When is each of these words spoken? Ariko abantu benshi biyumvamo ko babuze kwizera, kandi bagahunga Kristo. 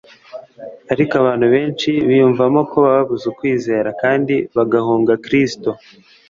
Ariko 0.93 1.13
abantu 1.21 1.45
benshi 1.53 1.89
biyumvamo 2.07 2.61
ko 2.71 2.77
babuze 2.87 3.27
kwizera, 3.37 3.89
kandi 4.01 4.35
bagahunga 4.55 5.13
Kristo. 5.25 5.69